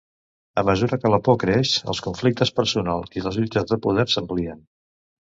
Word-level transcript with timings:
A 0.59 0.61
mesura 0.67 0.97
que 1.01 1.11
la 1.15 1.19
por 1.27 1.35
creix, 1.43 1.73
els 1.93 2.01
conflictes 2.05 2.53
personals 2.61 3.13
i 3.21 3.23
les 3.27 3.39
lluites 3.41 3.69
de 3.73 3.79
poder 3.85 4.07
s'amplien. 4.15 4.65